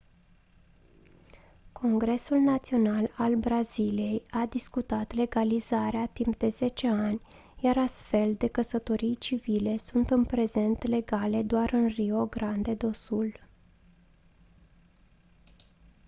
congresul 1.71 2.37
național 2.37 3.11
al 3.17 3.35
braziliei 3.35 4.25
a 4.29 4.45
discutat 4.45 5.13
legalizarea 5.13 6.05
timp 6.07 6.37
de 6.37 6.47
10 6.49 6.87
ani 6.87 7.21
iar 7.59 7.77
astfel 7.77 8.33
de 8.35 8.47
căsătorii 8.47 9.15
civile 9.17 9.77
sunt 9.77 10.09
în 10.09 10.25
prezent 10.25 10.83
legale 10.87 11.43
doar 11.43 11.71
în 11.71 11.87
rio 11.87 12.25
grande 12.25 12.73
do 12.73 12.91
sul 12.91 13.47